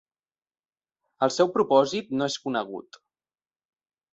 El 1.27 1.33
seu 1.35 1.51
propòsit 1.57 2.11
no 2.17 2.31
és 2.33 2.39
conegut. 2.47 2.99